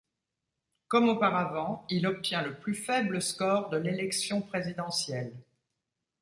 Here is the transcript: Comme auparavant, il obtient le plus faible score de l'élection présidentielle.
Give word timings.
Comme 0.87 1.09
auparavant, 1.09 1.85
il 1.91 2.07
obtient 2.07 2.41
le 2.41 2.55
plus 2.57 2.73
faible 2.73 3.21
score 3.21 3.69
de 3.69 3.77
l'élection 3.77 4.41
présidentielle. 4.41 5.31